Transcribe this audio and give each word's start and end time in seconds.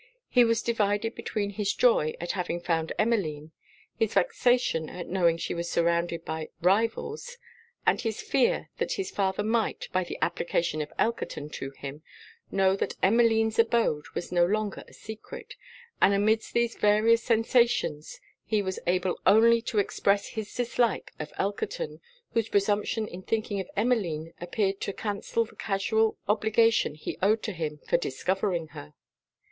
He 0.29 0.43
was 0.43 0.63
divided 0.63 1.13
between 1.13 1.51
his 1.51 1.75
joy 1.75 2.15
at 2.19 2.31
having 2.31 2.59
found 2.59 2.91
Emmeline, 2.97 3.51
his 3.99 4.15
vexation 4.15 4.89
at 4.89 5.07
knowing 5.07 5.37
she 5.37 5.53
was 5.53 5.69
surrounded 5.69 6.25
by 6.25 6.49
rivals, 6.59 7.37
and 7.85 8.01
his 8.01 8.19
fear 8.19 8.71
that 8.79 8.93
his 8.93 9.11
father 9.11 9.43
might, 9.43 9.89
by 9.93 10.03
the 10.03 10.17
application 10.19 10.81
of 10.81 10.91
Elkerton 10.97 11.51
to 11.51 11.69
him, 11.77 12.01
know 12.49 12.75
that 12.77 12.95
Emmeline's 13.03 13.59
abode 13.59 14.07
was 14.15 14.31
no 14.31 14.43
longer 14.43 14.83
a 14.87 14.93
secret: 14.95 15.53
and 16.01 16.15
amidst 16.15 16.53
these 16.53 16.73
various 16.73 17.21
sensations, 17.21 18.19
he 18.43 18.63
was 18.63 18.79
able 18.87 19.19
only 19.27 19.61
to 19.61 19.77
express 19.77 20.29
his 20.29 20.51
dislike 20.51 21.11
of 21.19 21.31
Elkerton, 21.37 22.01
whose 22.33 22.49
presumption 22.49 23.05
in 23.07 23.21
thinking 23.21 23.59
of 23.59 23.69
Emmeline 23.75 24.33
appeared 24.41 24.81
to 24.81 24.93
cancel 24.93 25.45
the 25.45 25.55
casual 25.55 26.17
obligation 26.27 26.95
he 26.95 27.19
owed 27.21 27.43
to 27.43 27.51
him 27.51 27.77
for 27.87 27.97
discovering 27.97 28.69
her. 28.69 28.95